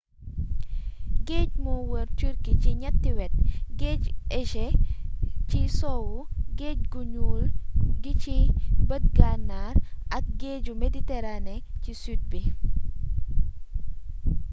[1.27, 3.33] géej moo wër turquie ci ñatti wet:
[3.79, 4.71] géeju égée
[5.49, 6.15] ci sowwu
[6.59, 7.43] géej gu ñuul
[8.01, 8.35] gi ci
[8.87, 9.75] bëj gànnaar
[10.17, 12.41] ak géeju méditerranée ci sud bi